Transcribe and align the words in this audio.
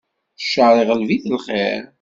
Cceṛ, 0.41 0.75
iɣleb-it 0.83 1.23
lxiṛ. 1.35 1.81